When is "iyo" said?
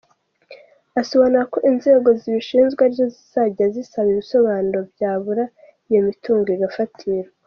5.89-5.99